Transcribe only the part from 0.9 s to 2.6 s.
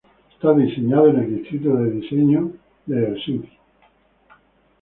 en el Distrito de Diseño